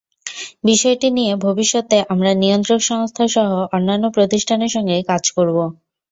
[0.63, 5.57] বিষয়টি নিয়ে ভবিষ্যতে আমরা নিয়ন্ত্রক সংস্থাসহ অন্যান্য প্রতিষ্ঠানের সঙ্গে কাজ করব।